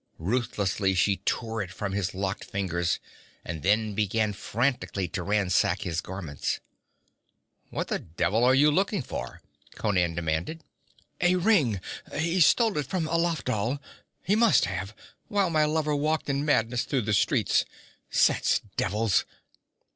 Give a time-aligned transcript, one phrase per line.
[0.17, 2.97] Ruthlessly she tore it from his locked fingers,
[3.45, 6.59] and then began frantically to ransack his garments.
[7.69, 9.43] 'What the devil are you looking for?'
[9.75, 10.63] Conan demanded.
[11.21, 11.81] 'A ring
[12.17, 13.79] he stole it from Alafdhal.
[14.23, 14.95] He must have,
[15.27, 17.63] while my lover walked in madness through the streets.
[18.09, 19.23] Set's devils!'